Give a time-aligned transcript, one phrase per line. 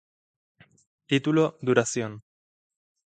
[1.05, 2.23] Título Duración